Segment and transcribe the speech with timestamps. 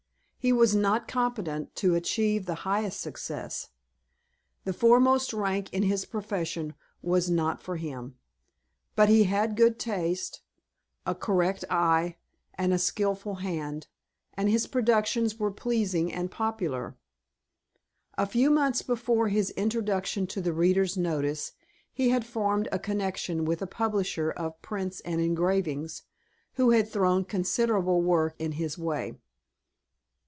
[0.43, 3.67] He was not competent to achieve the highest success.
[4.63, 8.15] The foremost rank in his profession was not for him.
[8.95, 10.41] But he had good taste,
[11.05, 12.17] a correct eye,
[12.55, 13.85] and a skilful hand,
[14.33, 16.97] and his productions were pleasing and popular.
[18.17, 21.51] A few months before his introduction to the reader's notice,
[21.93, 26.01] he had formed a connection with a publisher of prints and engravings,
[26.53, 29.13] who had thrown considerable work in his way.